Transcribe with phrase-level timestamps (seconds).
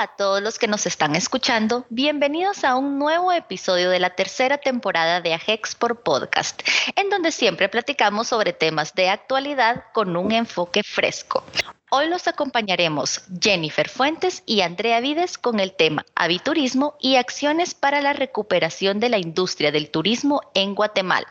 [0.00, 1.84] A todos los que nos están escuchando.
[1.88, 6.62] Bienvenidos a un nuevo episodio de la tercera temporada de Ajexport Podcast,
[6.94, 11.42] en donde siempre platicamos sobre temas de actualidad con un enfoque fresco.
[11.90, 18.02] Hoy los acompañaremos Jennifer Fuentes y Andrea Vides con el tema Aviturismo y acciones para
[18.02, 21.28] la recuperación de la industria del turismo en Guatemala.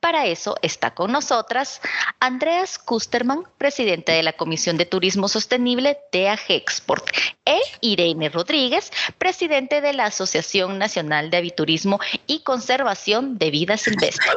[0.00, 1.80] Para eso está con nosotras
[2.20, 7.08] Andreas Kusterman, presidente de la Comisión de Turismo Sostenible de AGEXPORT,
[7.46, 14.30] e Irene Rodríguez, presidente de la Asociación Nacional de Aviturismo y Conservación de Vida Silvestre.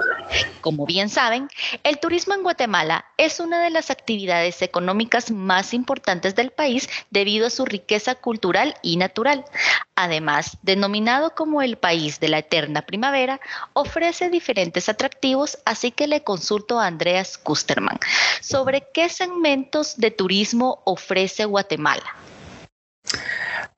[0.62, 1.50] Como bien saben,
[1.84, 7.48] el turismo en Guatemala es una de las actividades económicas más importantes del país debido
[7.48, 9.46] a su riqueza cultural y natural.
[9.96, 13.40] Además, denominado como el país de la eterna primavera,
[13.74, 18.00] ofrece diferentes atractivos, así que le consulto a Andreas Kusterman
[18.42, 22.16] sobre qué segmentos de turismo ofrece Guatemala.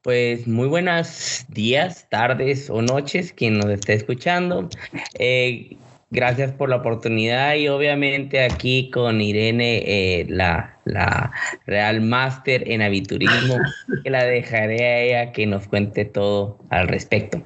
[0.02, 4.70] Pues muy buenos días, tardes o noches, quien nos esté escuchando.
[5.18, 5.78] Eh,
[6.12, 11.32] gracias por la oportunidad y obviamente aquí con Irene, eh, la, la,
[11.66, 13.58] Real Máster en Aviturismo,
[14.04, 17.42] que la dejaré a ella que nos cuente todo al respecto.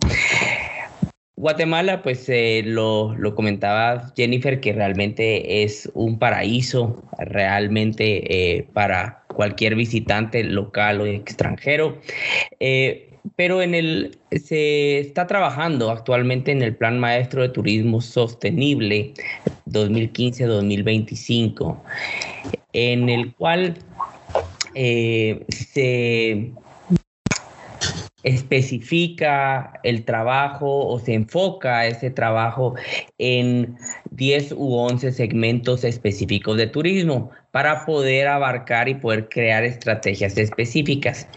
[1.36, 9.24] Guatemala, pues eh, lo, lo, comentaba Jennifer, que realmente es un paraíso realmente eh, para
[9.28, 12.00] cualquier visitante local o extranjero.
[12.60, 19.14] Eh, pero en el se está trabajando actualmente en el Plan Maestro de Turismo Sostenible
[19.68, 21.78] 2015-2025,
[22.74, 23.78] en el cual
[25.50, 26.52] se
[28.24, 32.76] especifica el trabajo o se enfoca ese trabajo
[33.18, 33.78] en
[34.12, 41.28] 10 u 11 segmentos específicos de turismo para poder abarcar y poder crear estrategias específicas.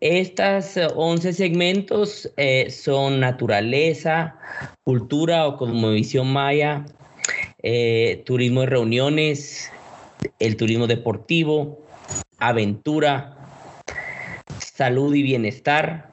[0.00, 4.36] Estas 11 segmentos eh, son naturaleza,
[4.84, 6.84] cultura o cosmovisión maya,
[7.62, 9.72] eh, turismo de reuniones,
[10.38, 11.80] el turismo deportivo,
[12.38, 13.36] aventura,
[14.60, 16.12] salud y bienestar,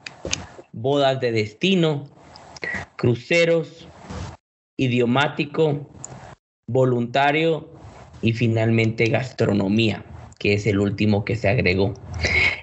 [0.72, 2.08] bodas de destino,
[2.96, 3.86] cruceros,
[4.76, 5.88] idiomático,
[6.66, 7.70] voluntario
[8.20, 10.04] y finalmente gastronomía,
[10.40, 11.94] que es el último que se agregó.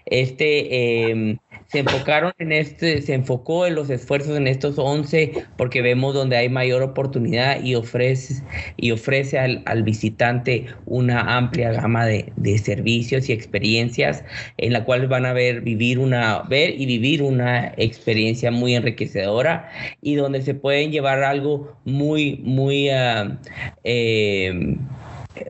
[0.06, 1.38] Este em,
[1.74, 6.38] se enfocaron en este, se enfocó en los esfuerzos en estos 11 porque vemos donde
[6.38, 8.44] hay mayor oportunidad y ofrece,
[8.78, 14.24] y ofrece al, visitante una amplia gama de, servicios y experiencias
[14.58, 19.72] en la cual van a ver, vivir una, ver y vivir una experiencia muy enriquecedora
[20.00, 23.35] y donde se pueden llevar algo muy, muy, uh,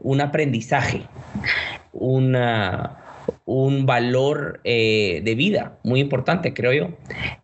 [0.01, 1.01] un aprendizaje,
[1.91, 3.02] una
[3.45, 6.89] un valor eh, de vida muy importante, creo yo.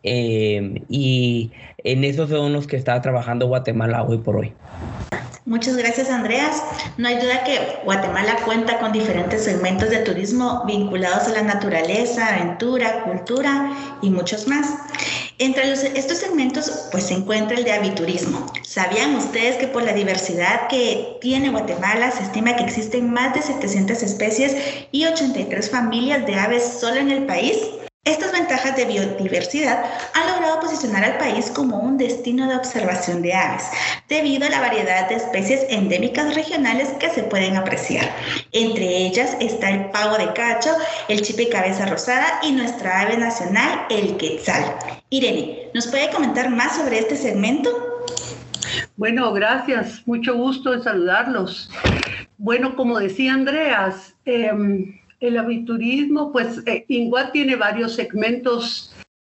[0.04, 1.52] Eh, y
[1.84, 4.54] en eso son los que está trabajando Guatemala hoy por hoy.
[5.50, 6.62] Muchas gracias, Andreas.
[6.98, 12.36] No hay duda que Guatemala cuenta con diferentes segmentos de turismo vinculados a la naturaleza,
[12.36, 13.72] aventura, cultura
[14.04, 14.68] y muchos más.
[15.40, 18.46] Entre estos segmentos pues se encuentra el de aviturismo.
[18.62, 23.42] ¿Sabían ustedes que por la diversidad que tiene Guatemala se estima que existen más de
[23.42, 24.56] 700 especies
[24.92, 27.58] y 83 familias de aves solo en el país?
[28.06, 29.84] Estas ventajas de biodiversidad
[30.14, 33.66] han logrado posicionar al país como un destino de observación de aves,
[34.08, 38.10] debido a la variedad de especies endémicas regionales que se pueden apreciar.
[38.54, 40.72] Entre ellas está el pavo de cacho,
[41.10, 44.64] el chipe cabeza rosada y nuestra ave nacional, el quetzal.
[45.10, 47.70] Irene, ¿nos puede comentar más sobre este segmento?
[48.96, 50.08] Bueno, gracias.
[50.08, 51.70] Mucho gusto en saludarlos.
[52.38, 54.52] Bueno, como decía Andreas, eh,
[55.20, 58.94] el aviturismo, pues eh, tiene varios segmentos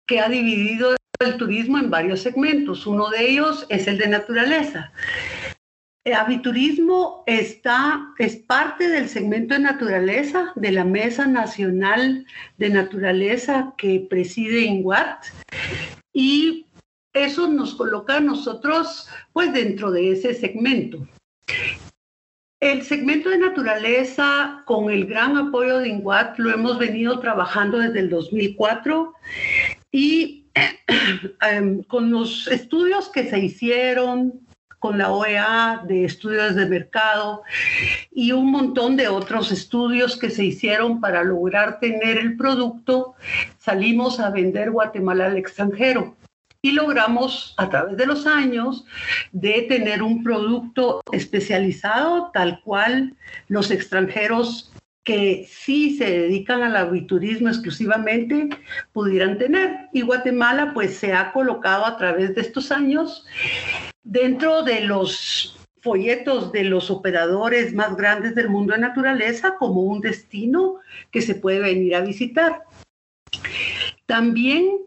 [0.08, 2.86] que ha dividido el turismo en varios segmentos.
[2.86, 4.92] Uno de ellos es el de naturaleza.
[6.04, 12.26] El aviturismo está, es parte del segmento de naturaleza de la Mesa Nacional
[12.58, 15.26] de Naturaleza que preside INGUAT
[16.12, 16.66] y
[17.14, 21.08] eso nos coloca a nosotros pues dentro de ese segmento.
[22.62, 28.02] El segmento de naturaleza, con el gran apoyo de INGUAT, lo hemos venido trabajando desde
[28.02, 29.16] el 2004
[29.92, 30.46] y
[31.42, 34.42] em, con los estudios que se hicieron
[34.78, 37.42] con la OEA de estudios de mercado
[38.12, 43.16] y un montón de otros estudios que se hicieron para lograr tener el producto,
[43.58, 46.16] salimos a vender Guatemala al extranjero
[46.62, 48.86] y logramos a través de los años
[49.32, 53.16] de tener un producto especializado tal cual
[53.48, 54.72] los extranjeros
[55.04, 58.50] que sí se dedican al aviturismo exclusivamente
[58.94, 59.90] pudieran tener.
[59.94, 63.26] Y Guatemala pues se ha colocado a través de estos años
[64.04, 70.00] dentro de los folletos de los operadores más grandes del mundo de naturaleza como un
[70.00, 70.76] destino
[71.10, 72.64] que se puede venir a visitar.
[74.06, 74.78] También,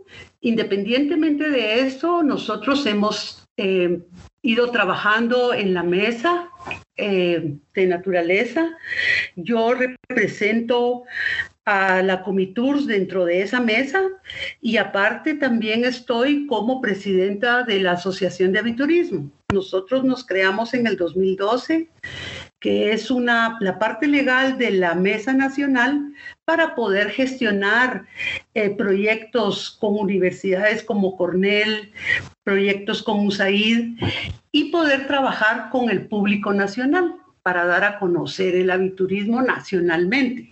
[0.45, 3.99] independientemente de eso, nosotros hemos eh,
[4.43, 6.51] ido trabajando en la mesa
[6.99, 8.69] eh, de naturaleza.
[9.37, 11.05] Yo represento
[11.65, 14.03] a la Comitours dentro de esa mesa
[14.61, 19.31] y aparte también estoy como presidenta de la Asociación de Aviturismo.
[19.51, 21.89] Nosotros nos creamos en el 2012
[22.65, 26.15] que es una, la parte legal de la Mesa Nacional
[26.47, 28.07] para poder gestionar
[28.55, 31.93] eh, proyectos con universidades como Cornell,
[32.43, 33.99] proyectos con USAID
[34.51, 40.51] y poder trabajar con el público nacional para dar a conocer el aviturismo nacionalmente.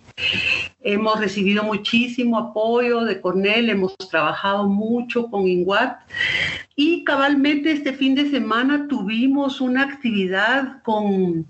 [0.82, 5.98] Hemos recibido muchísimo apoyo de Cornell, hemos trabajado mucho con INGUAT
[6.76, 11.46] y cabalmente este fin de semana tuvimos una actividad con,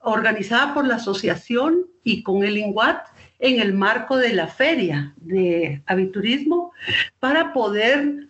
[0.00, 3.06] organizada por la asociación y con el INGUAT
[3.38, 6.72] en el marco de la feria de aviturismo
[7.20, 8.28] para poder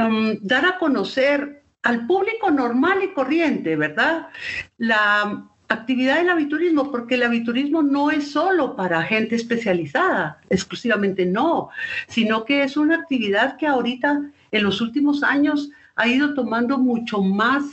[0.00, 4.28] um, dar a conocer al público normal y corriente, ¿verdad?
[4.76, 11.70] La actividad del aviturismo, porque el aviturismo no es solo para gente especializada, exclusivamente no,
[12.08, 17.20] sino que es una actividad que ahorita en los últimos años ha ido tomando mucho
[17.20, 17.64] más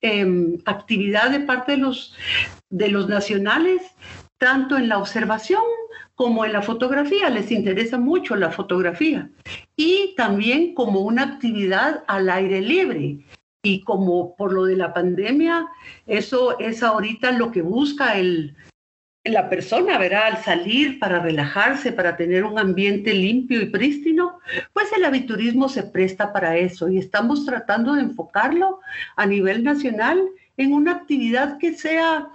[0.00, 2.14] em, actividad de parte de los,
[2.70, 3.82] de los nacionales,
[4.38, 5.62] tanto en la observación
[6.14, 9.30] como en la fotografía, les interesa mucho la fotografía,
[9.76, 13.24] y también como una actividad al aire libre.
[13.62, 15.66] Y como por lo de la pandemia,
[16.06, 18.56] eso es ahorita lo que busca el,
[19.30, 20.26] la persona, ¿verdad?
[20.26, 24.38] Al salir para relajarse, para tener un ambiente limpio y prístino,
[24.72, 28.80] pues el aviturismo se presta para eso y estamos tratando de enfocarlo
[29.16, 30.20] a nivel nacional
[30.56, 32.28] en una actividad que sea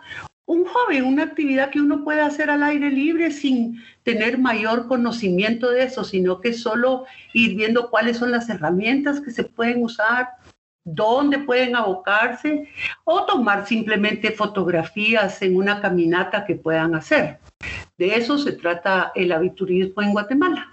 [0.46, 5.72] un joven, una actividad que uno puede hacer al aire libre sin tener mayor conocimiento
[5.72, 10.30] de eso, sino que solo ir viendo cuáles son las herramientas que se pueden usar,
[10.84, 12.68] dónde pueden abocarse
[13.04, 17.40] o tomar simplemente fotografías en una caminata que puedan hacer.
[17.98, 20.70] De eso se trata el aviturismo en Guatemala.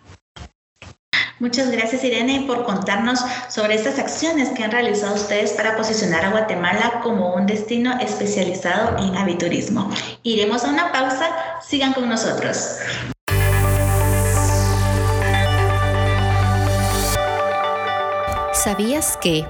[1.39, 3.19] Muchas gracias Irene por contarnos
[3.49, 8.99] sobre estas acciones que han realizado ustedes para posicionar a Guatemala como un destino especializado
[8.99, 9.91] en aviturismo.
[10.23, 11.31] Iremos a una pausa,
[11.63, 12.77] sigan con nosotros.
[18.53, 19.47] ¿Sabías que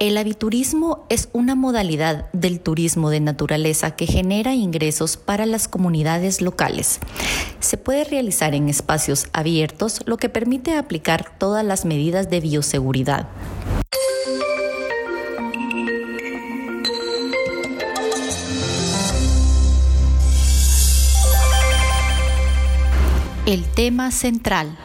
[0.00, 6.40] el aviturismo es una modalidad del turismo de naturaleza que genera ingresos para las comunidades
[6.40, 7.00] locales.
[7.60, 13.28] Se puede realizar en espacios abiertos, lo que permite aplicar todas las medidas de bioseguridad.
[23.44, 24.78] El tema central.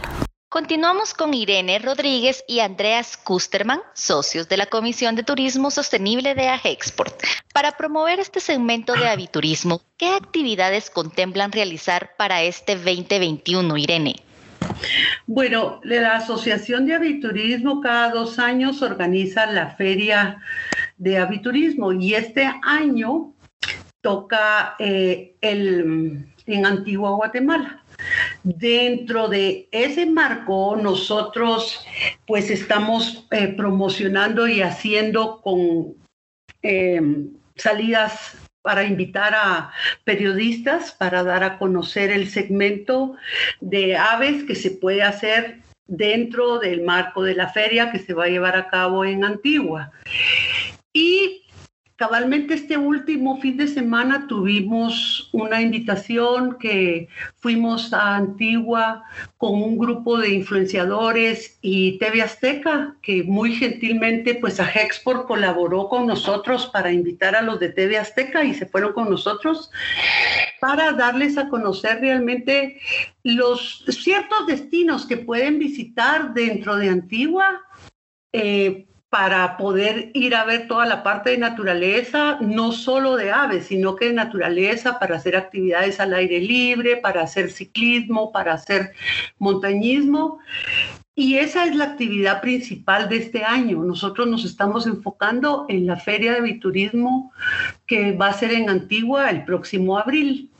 [0.56, 6.48] Continuamos con Irene Rodríguez y Andreas Kusterman, socios de la Comisión de Turismo Sostenible de
[6.48, 7.14] AGEXPORT.
[7.54, 14.16] Para promover este segmento de aviturismo, ¿qué actividades contemplan realizar para este 2021, Irene?
[15.28, 20.38] Bueno, la Asociación de Aviturismo cada dos años organiza la Feria
[20.96, 23.34] de Aviturismo y este año
[24.00, 27.82] toca eh, el, en Antigua Guatemala.
[28.46, 31.84] Dentro de ese marco, nosotros
[32.28, 35.96] pues estamos eh, promocionando y haciendo con
[36.62, 39.72] em, salidas para invitar a
[40.04, 43.16] periodistas para dar a conocer el segmento
[43.62, 48.26] de aves que se puede hacer dentro del marco de la feria que se va
[48.26, 49.92] a llevar a cabo en Antigua.
[50.94, 51.45] Y
[51.98, 59.04] Cabalmente este último fin de semana tuvimos una invitación que fuimos a Antigua
[59.38, 65.88] con un grupo de influenciadores y TV Azteca, que muy gentilmente pues a Hexport colaboró
[65.88, 69.72] con nosotros para invitar a los de TV Azteca y se fueron con nosotros
[70.60, 72.78] para darles a conocer realmente
[73.24, 77.62] los ciertos destinos que pueden visitar dentro de Antigua.
[78.34, 78.86] Eh,
[79.16, 83.96] para poder ir a ver toda la parte de naturaleza, no solo de aves, sino
[83.96, 88.92] que de naturaleza, para hacer actividades al aire libre, para hacer ciclismo, para hacer
[89.40, 90.40] montañismo.
[91.16, 93.86] Y esa es la actividad principal de este año.
[93.86, 97.32] Nosotros nos estamos enfocando en la Feria de Viturismo
[97.86, 100.52] que va a ser en Antigua el próximo abril.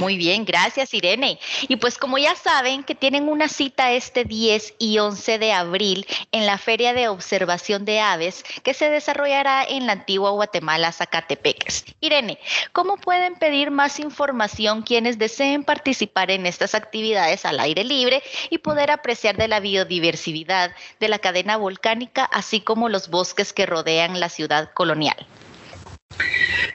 [0.00, 1.38] Muy bien, gracias Irene.
[1.68, 6.04] Y pues como ya saben que tienen una cita este 10 y 11 de abril
[6.32, 11.84] en la Feria de Observación de Aves que se desarrollará en la antigua Guatemala, Zacatepeques.
[12.00, 12.40] Irene,
[12.72, 18.58] ¿cómo pueden pedir más información quienes deseen participar en estas actividades al aire libre y
[18.58, 24.18] poder apreciar de la biodiversidad de la cadena volcánica, así como los bosques que rodean
[24.18, 25.24] la ciudad colonial?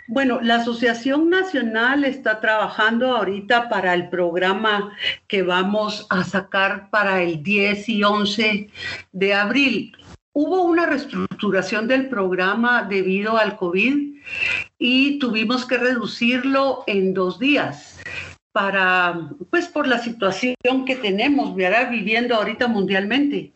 [0.07, 4.93] Bueno, la Asociación Nacional está trabajando ahorita para el programa
[5.27, 8.69] que vamos a sacar para el 10 y 11
[9.11, 9.97] de abril.
[10.33, 14.17] Hubo una reestructuración del programa debido al COVID
[14.77, 17.99] y tuvimos que reducirlo en dos días
[18.51, 23.51] para, pues por la situación que tenemos, viviendo ahorita mundialmente.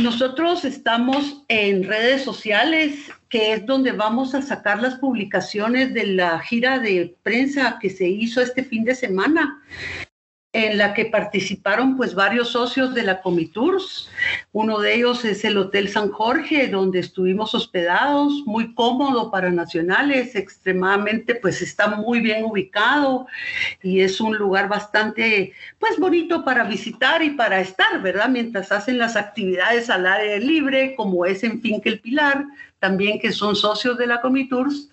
[0.00, 6.38] Nosotros estamos en redes sociales, que es donde vamos a sacar las publicaciones de la
[6.38, 9.60] gira de prensa que se hizo este fin de semana
[10.52, 14.08] en la que participaron pues varios socios de la Comitours.
[14.52, 20.36] Uno de ellos es el Hotel San Jorge, donde estuvimos hospedados, muy cómodo para nacionales,
[20.36, 23.26] extremadamente pues está muy bien ubicado
[23.82, 28.28] y es un lugar bastante pues bonito para visitar y para estar, ¿verdad?
[28.28, 32.44] Mientras hacen las actividades al aire libre, como es en Finca el Pilar,
[32.84, 34.90] también que son socios de la Comitours.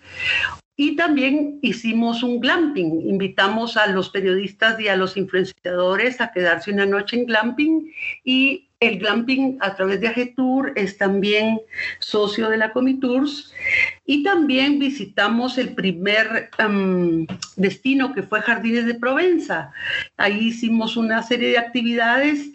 [0.76, 3.02] Y también hicimos un glamping.
[3.06, 7.92] Invitamos a los periodistas y a los influenciadores a quedarse una noche en glamping.
[8.24, 11.60] Y el glamping a través de Agetour es también
[11.98, 13.52] socio de la Comitours.
[14.06, 19.70] Y también visitamos el primer em, destino que fue Jardines de Provenza.
[20.16, 22.52] Ahí hicimos una serie de actividades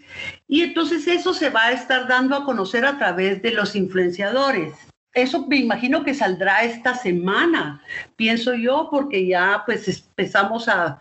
[0.48, 4.74] y entonces eso se va a estar dando a conocer a través de los influenciadores
[5.22, 7.82] eso me imagino que saldrá esta semana,
[8.16, 11.00] pienso yo, porque ya pues empezamos a,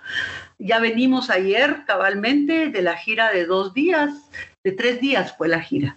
[0.58, 4.30] ya venimos ayer cabalmente de la gira de dos días,
[4.64, 5.96] de tres días fue la gira.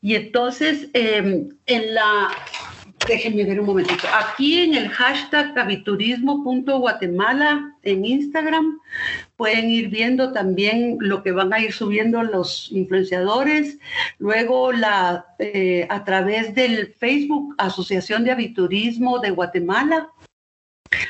[0.00, 2.30] Y entonces em, en la
[3.06, 4.06] Déjenme ver un momentito.
[4.14, 8.78] Aquí en el hashtag aviturismo.guatemala en Instagram
[9.44, 13.78] pueden ir viendo también lo que van a ir subiendo los influenciadores.
[14.18, 20.08] Luego la, eh, a través del Facebook Asociación de Aviturismo de Guatemala.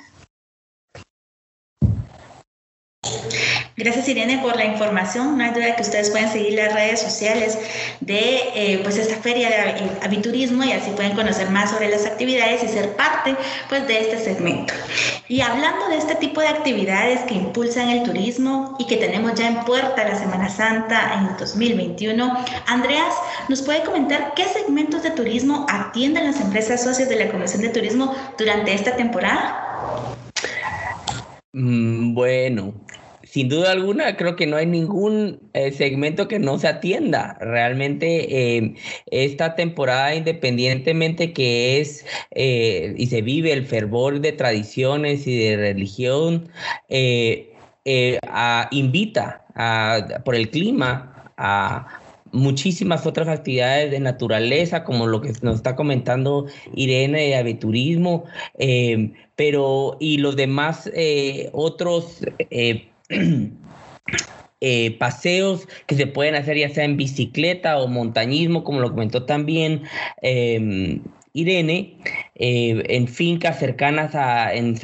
[3.79, 5.38] Gracias Irene por la información.
[5.38, 7.60] No hay duda que ustedes pueden seguir las redes sociales
[8.00, 12.07] de eh, pues esta feria de eh, aviturismo y así pueden conocer más sobre las
[12.07, 13.36] actividades y ser parte
[13.69, 14.74] pues de este segmento.
[15.27, 19.48] Y hablando de este tipo de actividades que impulsan el turismo y que tenemos ya
[19.48, 23.13] en puerta la Semana Santa en el 2021, Andreas,
[23.48, 27.69] ¿nos puede comentar qué segmentos de turismo atienden las empresas socias de la Comisión de
[27.69, 30.15] Turismo durante esta temporada?
[31.53, 32.74] Mm, bueno,
[33.38, 37.38] sin duda alguna, creo que no hay ningún eh, segmento que no se atienda.
[37.39, 38.74] Realmente em,
[39.12, 45.56] esta temporada, independientemente que es eh, y se vive el fervor de tradiciones y de
[45.56, 46.50] religión,
[46.89, 47.53] eh,
[48.72, 49.46] invita
[50.25, 51.88] por el clima a
[52.32, 58.25] muchísimas otras actividades de naturaleza, como lo que nos está comentando Irene de aviturismo,
[59.36, 60.89] pero y los demás
[61.53, 62.97] otros Eh,
[64.99, 69.83] paseos que se pueden hacer ya sea en bicicleta o montañismo, como lo comentó también
[70.21, 71.01] em,
[71.37, 71.99] Irene,
[72.35, 74.75] eh, en fincas cercanas a en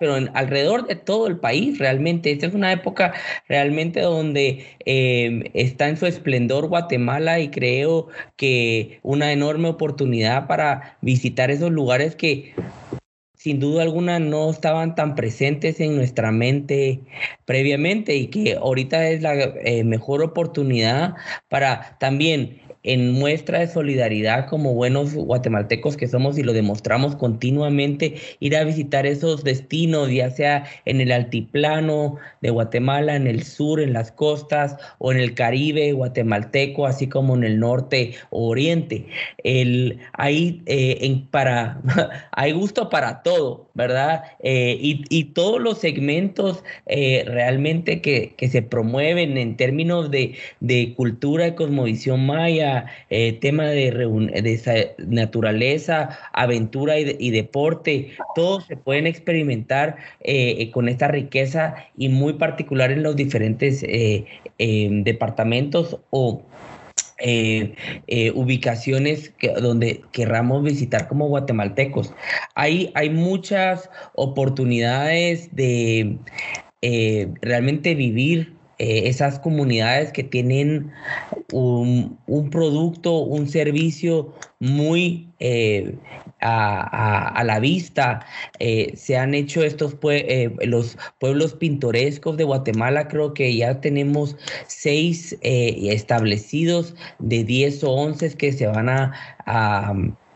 [0.00, 2.32] pero alrededor de todo el país realmente.
[2.32, 3.12] Esta es una época
[3.48, 10.96] realmente donde em, está en su esplendor Guatemala y creo que una enorme oportunidad para
[11.02, 12.54] visitar esos lugares que
[13.44, 17.02] sin duda alguna no estaban tan presentes en nuestra mente
[17.44, 21.12] previamente y que ahorita es la eh, mejor oportunidad
[21.50, 28.14] para también en muestra de solidaridad como buenos guatemaltecos que somos y lo demostramos continuamente,
[28.40, 33.80] ir a visitar esos destinos, ya sea en el altiplano de Guatemala, en el sur,
[33.80, 39.06] en las costas o en el Caribe guatemalteco, así como en el norte o oriente.
[39.42, 41.80] El, hay, eh, en, para,
[42.32, 44.24] hay gusto para todo, ¿verdad?
[44.42, 50.36] Eh, y, y, todos los segmentos eh, realmente que, que, se promueven en términos de,
[50.60, 52.73] de cultura y cosmovisión maya,
[53.10, 61.08] eh, tema de, de naturaleza, aventura y, deporte, todos se pueden experimentar eh, con esta
[61.08, 63.84] riqueza y muy particular en los diferentes
[64.58, 66.42] departamentos o
[68.34, 72.12] ubicaciones donde querramos visitar como guatemaltecos.
[72.54, 76.18] Hay, hay muchas oportunidades de
[77.42, 80.90] realmente vivir eh, esas comunidades que tienen
[81.52, 82.18] un,
[82.50, 85.94] producto, un servicio muy eh,
[86.40, 88.26] a, la vista.
[88.58, 89.96] Eh, se han hecho estos
[90.62, 98.36] los pueblos pintorescos de Guatemala, creo que ya tenemos seis establecidos de 10 o 11
[98.36, 99.12] que se van a,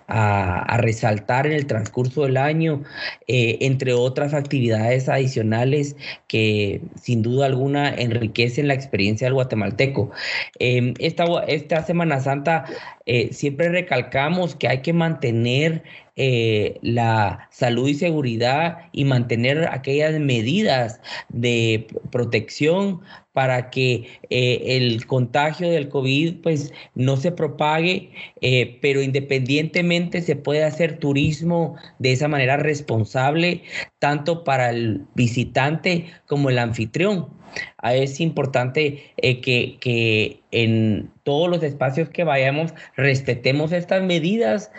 [0.09, 2.83] resaltar en el transcurso del año,
[3.27, 5.97] eh, entre otras actividades adicionales
[6.29, 10.11] que sin duda alguna enriquecen la experiencia del guatemalteco.
[10.59, 12.65] Em, esta, esta Semana Santa
[13.07, 15.83] eh, siempre recalcamos que hay que mantener
[16.17, 23.03] eh, la salud y seguridad y mantener aquellas medidas de protección
[23.39, 30.35] para que eh, el contagio del COVID pues no se propague, eh, pero independientemente se
[30.35, 33.63] puede hacer turismo de esa manera responsable,
[34.01, 37.29] tanto para el visitante como el anfitrión.
[37.77, 44.73] Ah, es importante eh, que, en todos los espacios que vayamos respetemos estas medidas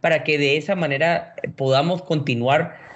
[0.00, 2.87] para que de esa manera podamos continuar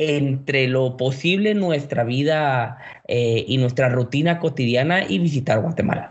[0.00, 6.10] entre lo posible nuestra vida eh, y nuestra rutina cotidiana y visitar Guatemala.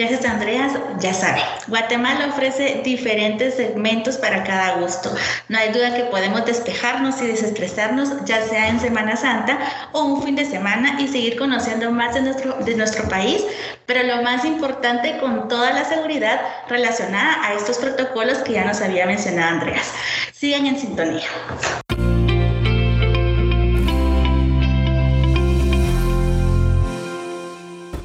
[0.00, 0.72] Gracias, Andreas.
[0.98, 5.14] Ya sabe, Guatemala ofrece diferentes segmentos para cada gusto.
[5.50, 9.58] No hay duda que podemos despejarnos y desestresarnos, ya sea en Semana Santa
[9.92, 13.44] o un fin de semana, y seguir conociendo más de nuestro, de nuestro país,
[13.84, 18.80] pero lo más importante, con toda la seguridad relacionada a estos protocolos que ya nos
[18.80, 19.92] había mencionado Andreas.
[20.32, 21.28] Sigan en sintonía.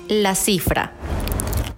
[0.10, 0.91] La cifra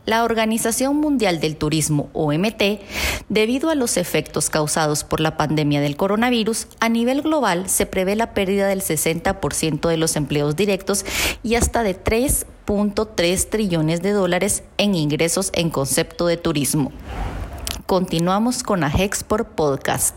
[0.07, 2.79] la Organización Mundial del Turismo, OMT,
[3.27, 8.15] debido a los efectos causados por la pandemia del coronavirus, a nivel global se prevé
[8.15, 11.05] la pérdida del 60% de los empleos directos
[11.43, 16.93] y hasta de 3.3 trillones de dólares en ingresos en concepto de turismo.
[17.85, 20.15] Continuamos con Agexport Podcast.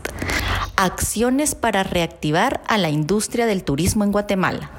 [0.77, 4.71] Acciones para reactivar a la industria del turismo en Guatemala.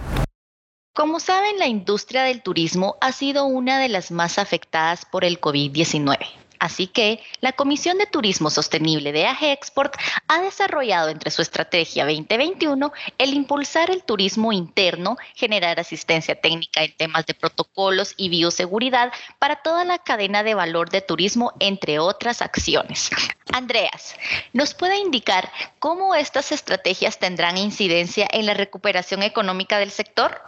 [0.94, 5.40] Como saben, la industria del turismo ha sido una de las más afectadas por el
[5.40, 6.18] COVID-19.
[6.58, 9.96] Así que la Comisión de Turismo Sostenible de AGE Export
[10.28, 16.94] ha desarrollado entre su estrategia 2021 el impulsar el turismo interno, generar asistencia técnica en
[16.94, 22.42] temas de protocolos y bioseguridad para toda la cadena de valor de turismo, entre otras
[22.42, 23.10] acciones.
[23.50, 24.14] Andreas,
[24.52, 30.40] ¿nos puede indicar cómo estas estrategias tendrán incidencia en la recuperación económica del sector?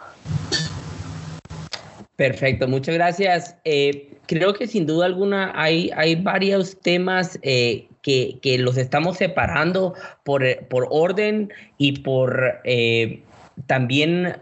[2.15, 3.57] Perfecto, muchas gracias.
[3.65, 9.95] Eh, creo que sin duda alguna hay, hay varios temas eh, que, los estamos separando
[10.23, 13.21] por, por orden y por eh,
[13.67, 14.37] también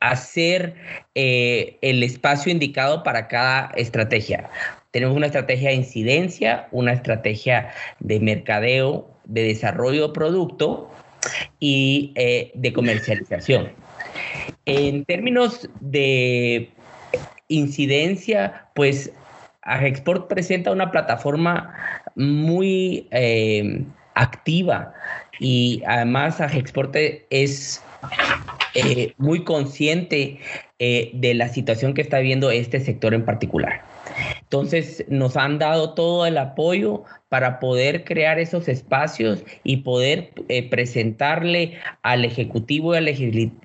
[0.00, 0.74] hacer
[1.14, 4.50] el espacio indicado para cada estrategia.
[4.90, 10.90] Tenemos una estrategia de incidencia, una estrategia de mercadeo, de desarrollo de producto
[11.58, 12.12] y
[12.54, 13.72] de comercialización.
[14.66, 16.70] En términos de
[17.54, 19.12] incidencia, pues
[19.62, 21.74] Agexport presenta una plataforma
[22.14, 24.92] muy eh, activa
[25.40, 26.94] y además Agexport
[27.30, 27.82] es
[28.74, 30.38] eh, muy consciente
[30.78, 33.82] eh, de la situación que está viviendo este sector en particular.
[34.42, 40.70] Entonces nos han dado todo el apoyo para poder crear esos espacios y poder eh,
[40.70, 43.06] presentarle al Ejecutivo y al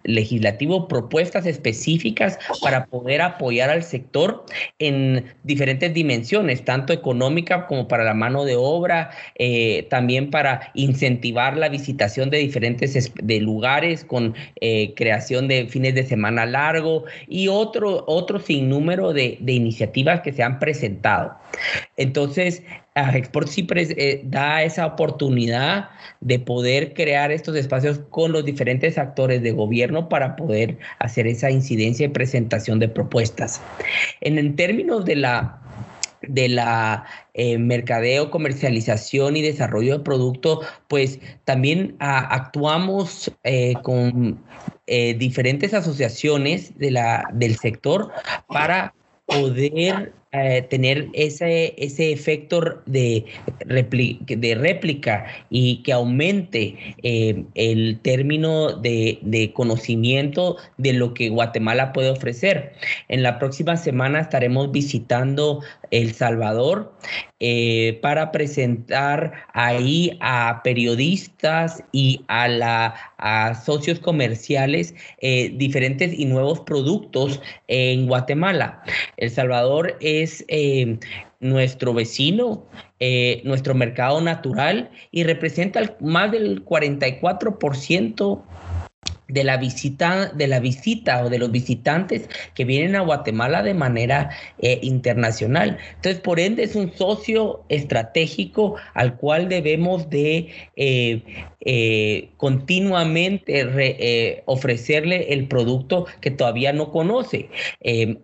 [0.06, 4.44] Legislativo propuestas específicas para poder apoyar al sector
[4.80, 11.56] en diferentes dimensiones, tanto económica como para la mano de obra, eh, también para incentivar
[11.56, 17.50] la visitación de diferentes de lugares con eh, creación de fines de semana largo y
[17.50, 21.36] otro, otro sinnúmero de, de iniciativas que se han presentado.
[21.98, 22.64] Entonces,
[22.96, 25.90] Export sí eh, da esa oportunidad
[26.22, 31.52] de poder crear estos espacios con los diferentes actores de gobierno para poder hacer esa
[31.52, 33.62] incidencia y presentación de propuestas.
[34.22, 35.62] En, términos de la
[36.22, 44.44] de la eh, mercadeo, comercialización y desarrollo de producto, pues también ah, actuamos eh, con
[45.20, 48.12] diferentes asociaciones de la, del sector
[48.48, 48.92] para
[49.28, 53.26] poder eh, tener ese, ese efecto de,
[53.66, 61.94] de réplica y que aumente eh, el término de, de, conocimiento de lo que Guatemala
[61.94, 62.74] puede ofrecer.
[63.08, 66.94] En la próxima semana estaremos visitando El Salvador
[67.40, 76.60] eh, para presentar ahí a periodistas y a, la, a socios comerciales diferentes y nuevos
[76.60, 78.84] productos en Guatemala.
[79.18, 81.00] El Salvador es eh,
[81.40, 82.66] nuestro vecino,
[83.00, 88.42] eh, nuestro mercado natural y representa más del 44%
[89.30, 93.74] de la visita de la visita o de los visitantes que vienen a Guatemala de
[93.74, 95.78] manera eh, internacional.
[95.96, 101.22] Entonces, por ende, es un socio estratégico al cual debemos de eh,
[101.62, 107.50] eh, continuamente ofrecerle el producto que todavía no conoce.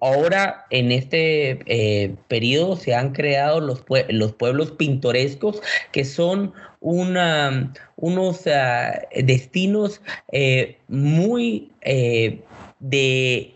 [0.01, 6.53] ahora, en este periodo, se han creado los, los pueblos pintorescos que son
[6.85, 12.41] una, unos ah, destinos eh, muy eh,
[12.79, 13.51] de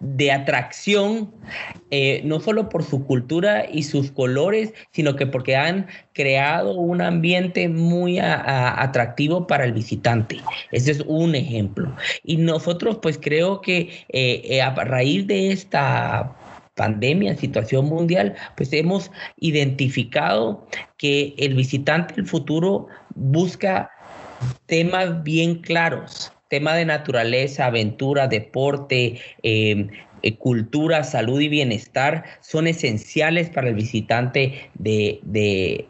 [0.00, 1.32] de atracción,
[1.90, 7.00] eh, no solo por su cultura y sus colores, sino que porque han creado un
[7.00, 10.38] ambiente muy atractivo para el visitante.
[10.72, 11.94] Ese es un ejemplo.
[12.24, 14.06] Y nosotros, pues creo que
[14.62, 16.34] a raíz de esta
[16.76, 20.66] pandemia, situación mundial, pues hemos identificado
[20.98, 23.90] que el visitante del futuro busca
[24.66, 29.88] temas bien claros, tema de naturaleza, aventura, deporte, eh,
[30.22, 35.20] eh, cultura, salud y bienestar son esenciales para el visitante de,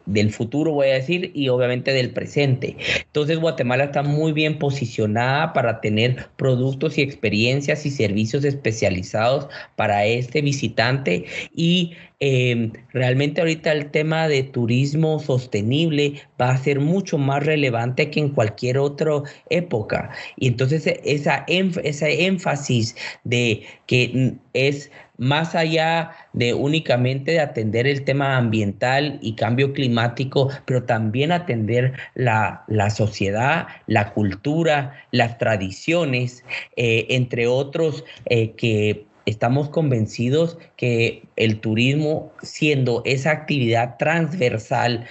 [0.07, 2.77] del futuro, voy a decir, y obviamente del presente.
[3.01, 10.05] Entonces Guatemala está muy bien posicionada para tener productos y experiencias y servicios especializados para
[10.07, 17.19] este visitante y Em, realmente ahorita el tema de turismo sostenible va a ser mucho
[17.19, 20.11] más relevante que en cualquier otra época.
[20.37, 24.11] Y entonces esa, ese énfasis de que
[24.53, 31.33] es más allá de únicamente de atender el tema ambiental y cambio climático, pero también
[31.33, 36.45] atender la, sociedad, la cultura, las tradiciones,
[36.77, 45.07] eh, entre otros eh, que estamos convencidos que el turismo, siendo esa actividad transversal,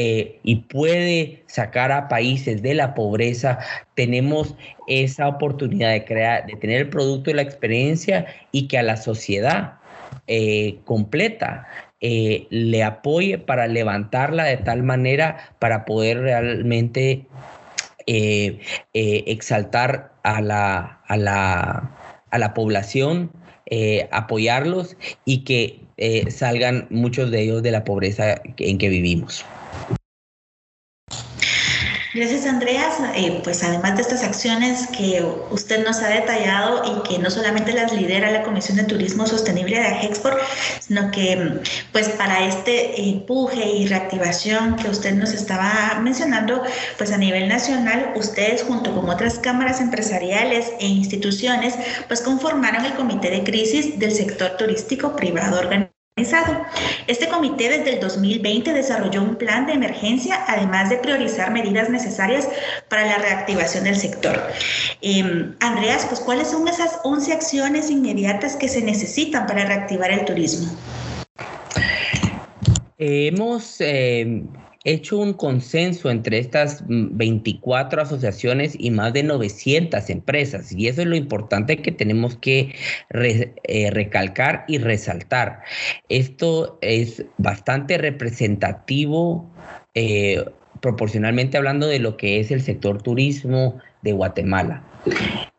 [0.00, 3.58] eh, y puede sacar a países de la pobreza,
[3.96, 4.54] tenemos
[4.86, 8.96] esa oportunidad de crear, de tener el producto y la experiencia y que a la
[8.96, 9.72] sociedad
[10.28, 11.66] eh, completa
[12.00, 17.26] eh, le apoye para levantarla de tal manera para poder realmente
[18.94, 21.90] exaltar a la, a la
[22.30, 23.32] a la población,
[24.12, 25.80] apoyarlos y que
[26.30, 29.44] salgan muchos de ellos de la pobreza en que vivimos.
[32.14, 32.94] Gracias, Andreas.
[33.14, 37.72] Eh, pues además de estas acciones que usted nos ha detallado y que no solamente
[37.74, 40.38] las lidera la Comisión de Turismo Sostenible de Agexport,
[40.80, 41.60] sino que
[41.92, 46.62] pues para este empuje y reactivación que usted nos estaba mencionando,
[46.96, 51.74] pues a nivel nacional, ustedes junto con otras cámaras empresariales e instituciones,
[52.06, 55.97] pues conformaron el Comité de Crisis del Sector Turístico Privado Organizado
[57.06, 62.48] este comité desde el 2020 desarrolló un plan de emergencia, además de priorizar medidas necesarias
[62.88, 64.40] para la reactivación del sector.
[65.00, 70.24] Em, Andreas, pues ¿cuáles son esas 11 acciones inmediatas que se necesitan para reactivar el
[70.24, 70.68] turismo?
[72.98, 74.42] Hemos eh,
[74.88, 80.72] hecho un consenso entre estas 24 asociaciones y más de 900 empresas.
[80.72, 82.74] Y eso es lo importante que tenemos que
[83.10, 85.60] eh, recalcar y resaltar.
[86.08, 89.48] Esto es bastante representativo.
[89.94, 90.44] Eh,
[90.80, 94.82] proporcionalmente hablando de lo que es el sector turismo de Guatemala.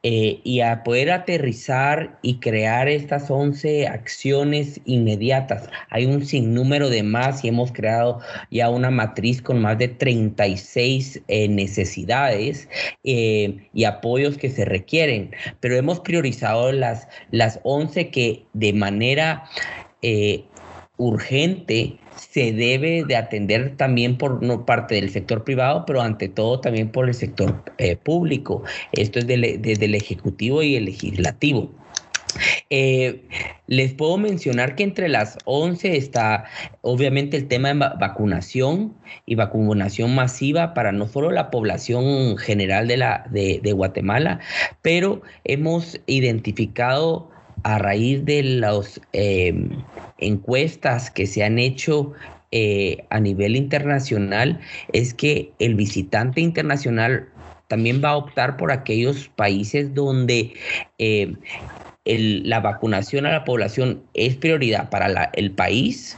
[0.01, 5.69] Eh, y a poder aterrizar y crear estas 11 acciones inmediatas.
[5.89, 11.21] Hay un sinnúmero de más y hemos creado ya una matriz con más de 36
[11.27, 12.69] eh, necesidades
[13.03, 19.43] eh, y apoyos que se requieren, pero hemos priorizado las, las 11 que de manera
[20.99, 26.91] urgente se debe de atender también por parte del sector privado, pero ante todo también
[26.91, 28.63] por el sector eh, público.
[28.91, 31.71] Esto es desde el Ejecutivo y el Legislativo.
[32.69, 33.23] Eh,
[33.65, 36.45] les puedo mencionar que entre las 11 está
[36.81, 38.93] obviamente el tema de vacunación
[39.25, 44.39] y vacunación masiva para no solo la población general de, la, de Guatemala,
[44.83, 47.31] pero hemos identificado
[47.63, 49.85] a raíz de las em,
[50.17, 52.13] encuestas que se han hecho
[52.51, 54.59] eh, a nivel internacional
[54.91, 57.29] es que el visitante internacional
[57.67, 60.53] también va a optar por aquellos países donde
[60.97, 61.35] eh,
[62.17, 66.17] la vacunación a la población es prioridad para el país,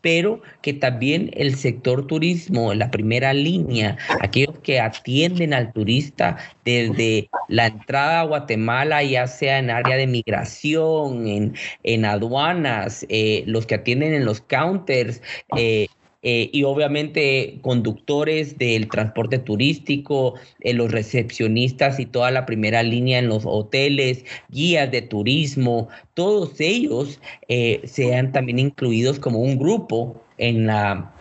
[0.00, 7.28] pero que también el sector turismo, la primera línea, aquellos que atienden al turista desde
[7.48, 13.76] la entrada a Guatemala, ya sea en área de migración, en, aduanas, eh, los que
[13.76, 15.22] atienden en los counters,
[15.56, 15.86] eh,
[16.22, 23.20] eh, y obviamente conductores del transporte turístico, eh, los recepcionistas y toda la primera línea
[23.20, 30.22] en los hoteles, guías de turismo, todos ellos eh, sean también incluidos como un grupo
[30.36, 31.14] en la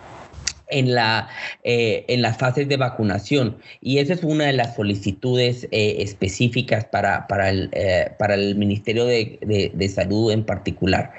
[0.71, 1.27] en, la,
[1.63, 3.57] en las fases de vacunación.
[3.81, 7.71] Y esa es una de las solicitudes específicas para, para, el,
[8.19, 9.39] para el Ministerio de,
[9.73, 11.12] de, Salud en particular.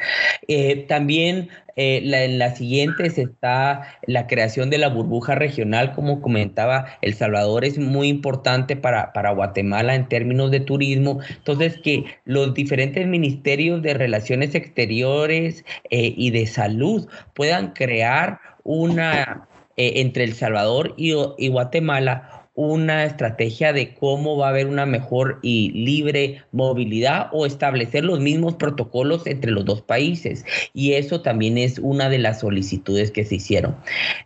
[0.87, 1.49] también
[1.83, 7.15] eh, la, en las siguientes está la creación de la burbuja regional, como comentaba, El
[7.15, 11.21] Salvador es muy importante para, para Guatemala en términos de turismo.
[11.31, 19.49] Entonces, que los diferentes ministerios de Relaciones Exteriores eh, y de Salud puedan crear una,
[19.79, 24.87] eh, entre El Salvador y, y Guatemala, una estrategia de cómo va a haber una
[24.87, 30.45] mejor y libre movilidad o establecer los mismos protocolos entre los dos países.
[30.75, 33.77] Y eso también es una de las solicitudes que se hicieron.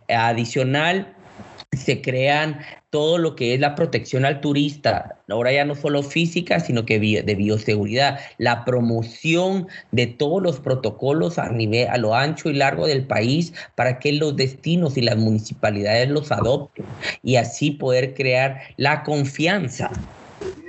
[0.09, 1.15] Adicional,
[1.75, 2.59] se crean
[2.89, 6.99] todo lo que es la protección al turista, ahora ya no solo física, sino que
[6.99, 12.87] de bioseguridad, la promoción de todos los protocolos a nivel a lo ancho y largo
[12.87, 16.85] del país para que los destinos y las municipalidades los adopten
[17.23, 19.91] y así poder crear la confianza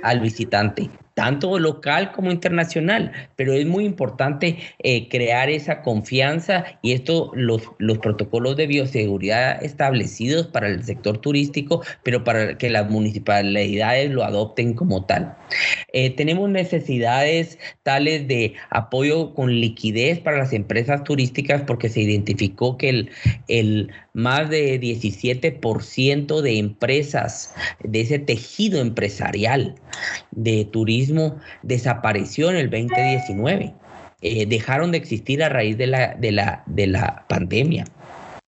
[0.03, 6.91] al visitante tanto local como internacional, pero es muy importante eh, crear esa confianza y
[6.91, 12.91] esto, los, los protocolos de bioseguridad establecidos para el sector turístico, pero para que las
[12.91, 15.35] municipalidades lo adopten como tal.
[15.91, 22.77] Eh, tenemos necesidades tales de apoyo con liquidez para las empresas turísticas porque se identificó
[22.77, 23.09] que el,
[23.47, 29.73] el más de 17% de empresas de ese tejido empresarial
[30.37, 33.73] de turismo desapareció en el 2019.
[34.21, 37.85] Eh, dejaron de existir a raíz de la, de la, de la pandemia.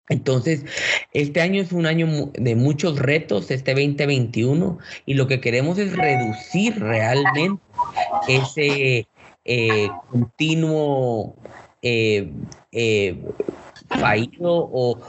[0.09, 0.65] Entonces,
[1.13, 5.95] este año es un año de muchos retos, este 2021, y lo que queremos es
[5.95, 7.61] reducir realmente
[8.27, 9.07] ese
[9.45, 11.35] eh, continuo
[11.81, 12.31] eh,
[12.71, 13.17] eh,
[13.87, 14.99] fallido o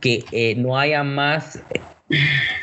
[0.00, 1.60] que no haya más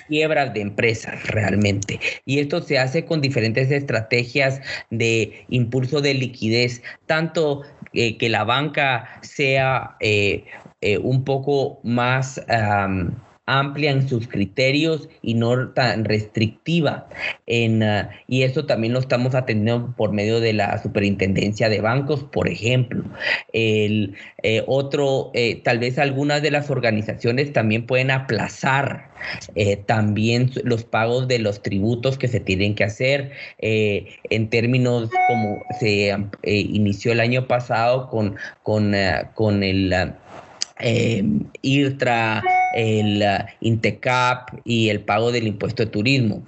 [0.08, 2.00] quiebras de empresas realmente.
[2.26, 9.20] Y esto se hace con diferentes estrategias de impulso de liquidez, tanto que la banca
[9.22, 10.46] sea eh,
[11.02, 12.42] un poco más
[13.46, 17.08] amplia sus criterios y no tan restrictiva.
[17.48, 22.24] En, ah, y eso también lo estamos atendiendo por medio de la superintendencia de bancos,
[22.24, 23.04] por ejemplo.
[23.54, 29.12] El eh, otro, eh, tal vez algunas de las organizaciones también pueden aplazar
[29.86, 36.12] también los pagos de los tributos que se tienen que hacer en términos como se
[36.44, 40.16] inició el año pasado con, con, ah, con el ah,
[40.82, 41.24] eh,
[41.62, 46.44] IRTRA, el uh, INTECAP y el pago del impuesto de turismo.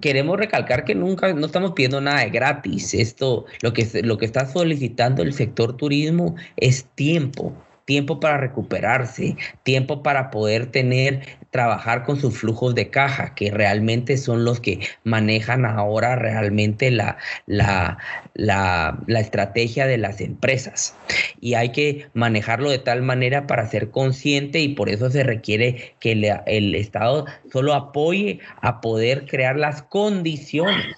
[0.00, 2.94] Queremos recalcar que nunca no estamos pidiendo nada de gratis.
[2.94, 7.52] Esto lo que lo que está solicitando el sector turismo es tiempo,
[7.84, 11.22] tiempo para recuperarse, tiempo para poder tener,
[11.54, 17.16] trabajar con sus flujos de caja, que realmente son los que manejan ahora realmente la,
[17.46, 17.96] la,
[18.34, 20.96] la, estrategia de las empresas.
[21.40, 25.94] Y hay que manejarlo de tal manera para ser consciente y por eso se requiere
[26.00, 30.96] que el Estado solo apoye a poder crear las condiciones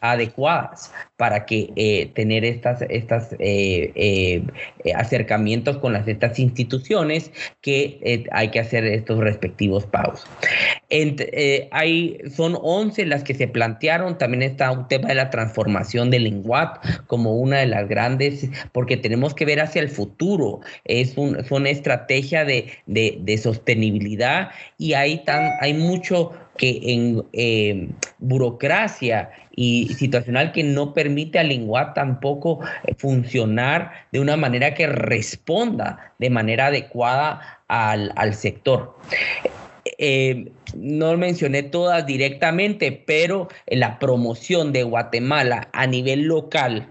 [0.00, 4.42] adecuadas para que eh, tener estas, estas eh, eh,
[4.94, 10.26] acercamientos con las estas instituciones que hay que hacer estos respectivos pagos.
[11.70, 16.24] hay, son 11 las que se plantearon, también está un tema de la transformación del
[16.24, 21.38] lenguat como una de las grandes, porque tenemos que ver hacia el futuro, es, un,
[21.50, 27.88] una estrategia de, de, de sostenibilidad y hay, tan, hay mucho que en eh,
[28.18, 34.86] burocracia y situacional que no permite al lenguaje tampoco eh, funcionar de una manera que
[34.86, 38.96] responda de manera adecuada al, sector.
[39.98, 46.86] Eh, no mencioné todas directamente, pero la promoción de Guatemala a nivel local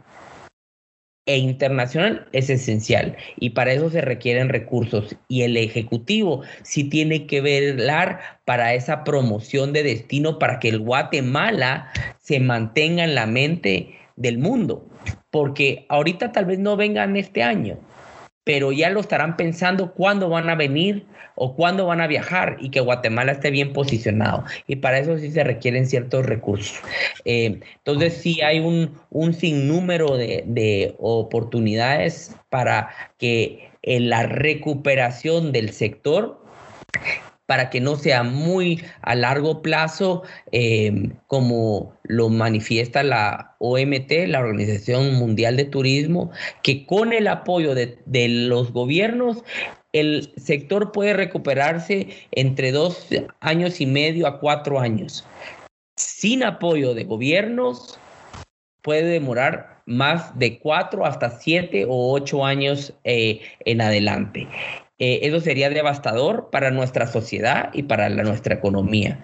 [1.26, 5.16] e internacional es esencial y para eso se requieren recursos.
[5.28, 10.80] Y el Ejecutivo sí tiene que velar para esa promoción de destino para que el
[10.80, 14.88] Guatemala se mantenga en la mente del mundo,
[15.30, 17.78] porque ahorita tal vez no vengan este año,
[18.44, 22.70] pero ya lo estarán pensando cuándo van a venir o cuándo van a viajar y
[22.70, 24.44] que Guatemala esté bien posicionado.
[24.68, 26.80] Y para eso sí se requieren ciertos recursos.
[27.26, 35.52] Eh, entonces sí hay un, un sinnúmero de, de oportunidades para que en la recuperación
[35.52, 36.42] del sector
[37.52, 44.40] para que no sea muy a largo plazo, em, como lo manifiesta la OMT, la
[44.40, 46.32] Organización Mundial de Turismo,
[46.64, 47.98] que con el apoyo de,
[48.30, 49.44] los gobiernos
[49.92, 53.10] el sector puede recuperarse entre dos
[53.42, 55.26] años y medio a cuatro años.
[55.98, 58.00] Sin apoyo de gobiernos,
[58.82, 64.48] puede demorar más de cuatro hasta siete o ocho años eh, en adelante.
[65.02, 69.20] Eh, eso sería devastador para nuestra sociedad y para nuestra economía.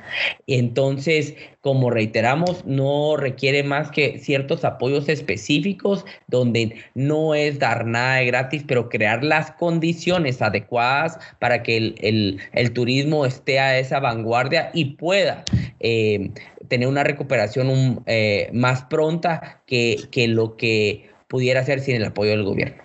[0.47, 8.15] Entonces, como reiteramos, no requiere más que ciertos apoyos específicos donde no es dar nada
[8.15, 14.71] de gratis, pero crear las condiciones adecuadas para que el, turismo esté a esa vanguardia
[14.73, 15.43] y pueda
[15.79, 16.31] eh,
[16.69, 22.31] tener una recuperación eh, más pronta que, que lo que pudiera ser sin el apoyo
[22.31, 22.81] del gobierno.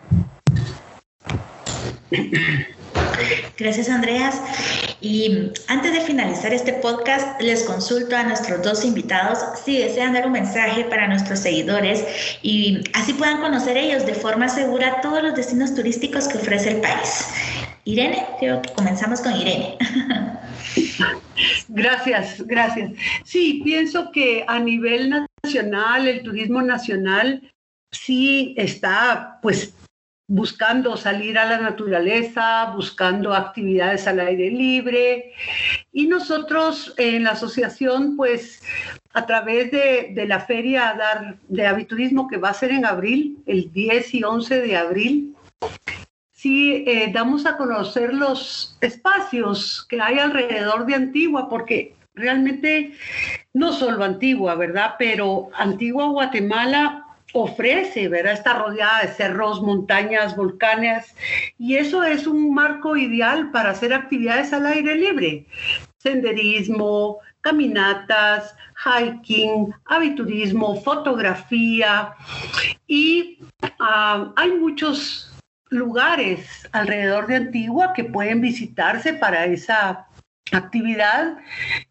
[3.56, 4.40] Gracias, Andreas.
[5.00, 10.26] Y antes de finalizar este podcast, les consulto a nuestros dos invitados si desean dar
[10.26, 12.04] un mensaje para nuestros seguidores
[12.42, 16.80] y así puedan conocer ellos de forma segura todos los destinos turísticos que ofrece el
[16.80, 17.26] país.
[17.84, 19.76] Irene, creo que comenzamos con Irene.
[21.68, 22.92] Gracias, gracias.
[23.24, 27.42] Sí, pienso que a nivel nacional, el turismo nacional
[27.90, 29.74] sí está pues
[30.32, 35.34] buscando salir a la naturaleza, buscando actividades al aire libre.
[35.92, 38.62] Y nosotros en la asociación, pues
[39.12, 40.98] a través de, la feria
[41.48, 45.36] de aviturismo que va a ser en abril, el 10 y 11 de abril,
[46.32, 52.92] sí eh, damos a conocer los espacios que hay alrededor de Antigua, porque realmente
[53.52, 54.94] no solo Antigua, ¿verdad?
[54.98, 57.01] Pero Antigua Guatemala
[57.32, 58.34] ofrece, ¿verdad?
[58.34, 61.14] Está rodeada de cerros, montañas, volcanes,
[61.58, 65.46] y eso es un marco ideal para hacer actividades al aire libre.
[65.98, 72.14] Senderismo, caminatas, hiking, aviturismo, fotografía,
[72.86, 73.38] y
[73.78, 75.32] ah, hay muchos
[75.70, 80.06] lugares alrededor de Antigua que pueden visitarse para esa
[80.52, 81.36] actividad,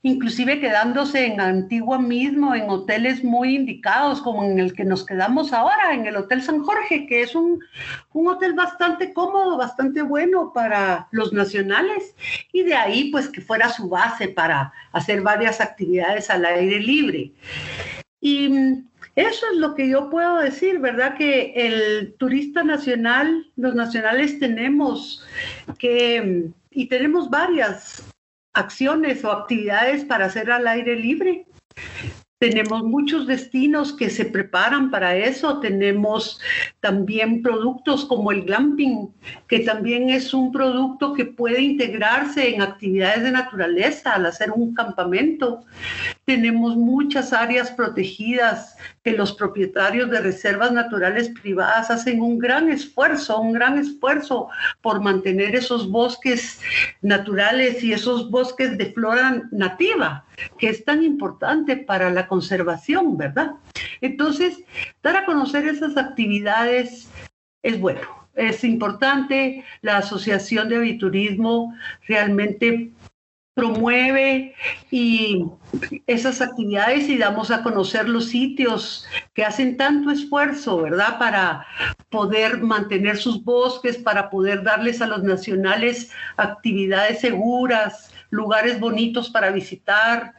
[0.03, 5.53] inclusive quedándose en Antigua mismo, en hoteles muy indicados, como en el que nos quedamos
[5.53, 7.59] ahora, en el Hotel San Jorge, que es un,
[8.13, 12.15] un hotel bastante cómodo, bastante bueno para los nacionales,
[12.51, 17.31] y de ahí pues que fuera su base para hacer varias actividades al aire libre.
[18.21, 18.49] Y
[19.15, 21.17] eso es lo que yo puedo decir, ¿verdad?
[21.17, 25.25] Que el turista nacional, los nacionales tenemos
[25.79, 28.10] que, y tenemos varias
[28.53, 31.45] acciones o actividades para hacer al aire libre.
[32.41, 35.59] Tenemos muchos destinos que se preparan para eso.
[35.59, 36.41] Tenemos
[36.79, 39.13] también productos como el glamping,
[39.47, 44.73] que también es un producto que puede integrarse en actividades de naturaleza al hacer un
[44.73, 45.63] campamento.
[46.31, 53.41] Tenemos muchas áreas protegidas que los propietarios de reservas naturales privadas hacen un gran esfuerzo,
[53.41, 54.47] un gran esfuerzo
[54.79, 56.61] por mantener esos bosques
[57.01, 60.25] naturales y esos bosques de flora nativa
[60.57, 63.55] que es tan importante para la conservación, ¿verdad?
[63.99, 64.63] Entonces,
[65.03, 67.09] dar a conocer esas actividades
[67.61, 69.65] es bueno, es importante.
[69.81, 71.75] La Asociación de Aviturismo
[72.07, 72.93] realmente
[73.61, 74.55] promueve
[74.89, 75.45] y
[76.07, 79.05] esas actividades y damos a conocer los sitios
[79.35, 81.19] que hacen tanto esfuerzo, ¿verdad?
[81.19, 81.67] Para
[82.09, 89.51] poder mantener sus bosques, para poder darles a los nacionales actividades seguras, lugares bonitos para
[89.51, 90.33] visitar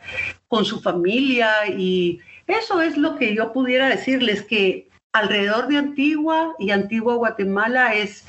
[0.48, 2.18] con su familia y
[2.48, 8.26] eso es lo que yo pudiera decirles que alrededor de Antigua y Antigua Guatemala es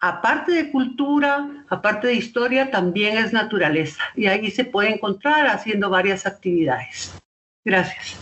[0.00, 5.90] aparte de cultura, aparte de historia, también es naturaleza y ahí se puede encontrar haciendo
[5.90, 7.12] varias actividades.
[7.64, 8.16] Gracias.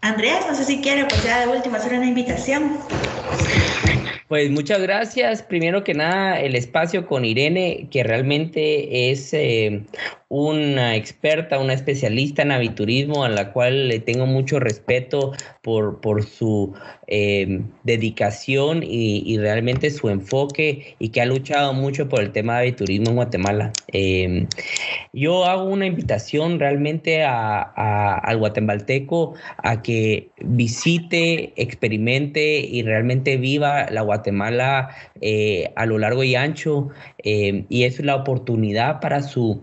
[0.00, 2.78] Andreas, no sé si quiere, pues ya de último hacer una invitación.
[4.28, 5.42] Pues muchas gracias.
[5.42, 9.84] Primero que nada, el espacio con Irene, que realmente es eh,
[10.28, 16.24] una experta, una especialista en aviturismo a la cual le tengo mucho respeto por, por
[16.24, 16.74] su
[17.06, 22.60] eh, dedicación y, realmente su enfoque y que ha luchado mucho por el tema de
[22.60, 23.72] aviturismo en Guatemala.
[23.92, 24.48] Em,
[25.12, 27.62] yo hago una invitación realmente a,
[28.18, 36.24] al guatemalteco a que visite, experimente y realmente viva la Guatemala eh, a lo largo
[36.24, 39.62] y ancho em, y es la oportunidad para su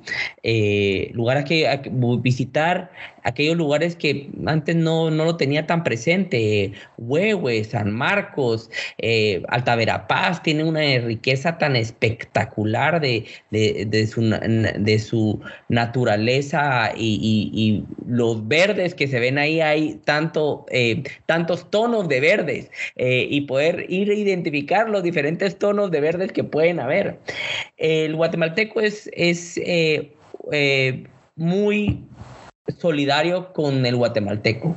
[1.13, 1.91] lugar a que,
[2.21, 2.91] visitar
[3.23, 10.43] aquellos lugares que antes no, lo tenía tan presente, Huehue, San Marcos, eh, Alta Verapaz,
[10.43, 19.07] tiene una riqueza tan espectacular de, de, su, de su, naturaleza y, los verdes que
[19.07, 24.13] se ven ahí, hay tanto, eh, tantos tonos de verdes eh, y poder ir a
[24.13, 27.17] identificar los diferentes tonos de verdes que pueden haber.
[27.77, 29.09] El guatemalteco es
[31.35, 32.05] muy
[32.79, 34.75] solidario con el guatemalteco.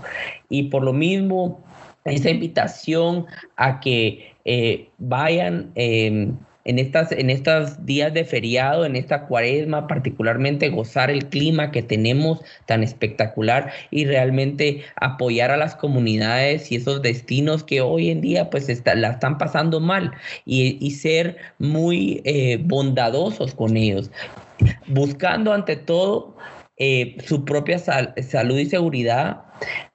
[0.48, 1.64] Y por lo mismo,
[2.04, 8.96] esa invitación a que eh, vayan em, en, estas, en estos días de feriado, en
[8.96, 15.76] esta cuaresma, particularmente gozar el clima que tenemos tan espectacular y realmente apoyar a las
[15.76, 20.12] comunidades y esos destinos que hoy en día pues la están pasando mal
[20.44, 24.10] y, y ser muy eh, bondadosos con ellos,
[24.86, 26.36] buscando ante todo
[26.78, 29.42] eh, su propia salud y seguridad.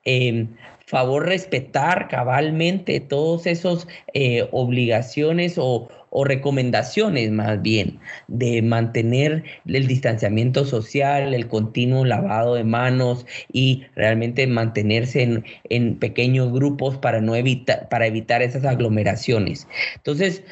[0.05, 0.47] Eh,
[0.91, 5.87] favor respetar cabalmente todos esos eh, obligaciones o,
[6.25, 7.97] recomendaciones más bien
[8.27, 15.95] de mantener el distanciamiento social, el continuo lavado de manos y realmente mantenerse en, en
[15.97, 19.69] pequeños grupos para no evitar para evitar esas aglomeraciones.
[19.95, 20.43] Entonces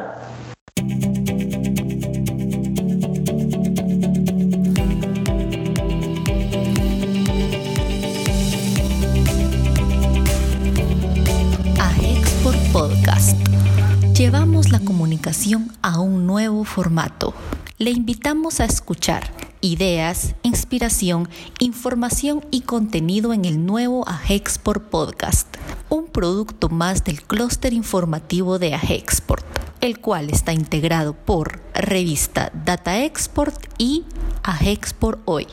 [11.77, 13.37] A Export Podcast.
[14.17, 17.35] Llevamos la comunicación a un nuevo formato.
[17.77, 21.29] Le invitamos a escuchar ideas, inspiración,
[21.59, 25.47] información y contenido en el nuevo Agexport Podcast,
[25.89, 29.45] un producto más del clúster informativo de Agexport,
[29.81, 34.05] el cual está integrado por revista Data Export y
[34.43, 35.47] Agexport Hoy.